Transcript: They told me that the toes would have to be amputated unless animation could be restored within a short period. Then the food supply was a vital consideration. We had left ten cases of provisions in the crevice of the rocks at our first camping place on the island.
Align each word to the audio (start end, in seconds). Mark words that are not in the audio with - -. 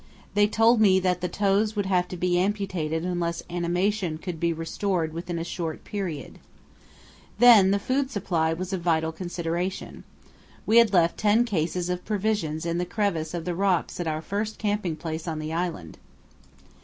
They 0.33 0.47
told 0.47 0.81
me 0.81 0.99
that 0.99 1.21
the 1.21 1.29
toes 1.29 1.75
would 1.75 1.85
have 1.85 2.07
to 2.07 2.17
be 2.17 2.39
amputated 2.39 3.05
unless 3.05 3.43
animation 3.51 4.17
could 4.17 4.39
be 4.39 4.51
restored 4.51 5.13
within 5.13 5.37
a 5.37 5.43
short 5.43 5.83
period. 5.83 6.39
Then 7.37 7.69
the 7.69 7.77
food 7.77 8.09
supply 8.09 8.51
was 8.51 8.73
a 8.73 8.79
vital 8.79 9.11
consideration. 9.11 10.03
We 10.65 10.77
had 10.77 10.91
left 10.91 11.19
ten 11.19 11.45
cases 11.45 11.87
of 11.87 12.03
provisions 12.03 12.65
in 12.65 12.79
the 12.79 12.83
crevice 12.87 13.35
of 13.35 13.45
the 13.45 13.53
rocks 13.53 13.99
at 13.99 14.07
our 14.07 14.23
first 14.23 14.57
camping 14.57 14.95
place 14.95 15.27
on 15.27 15.37
the 15.37 15.53
island. 15.53 15.99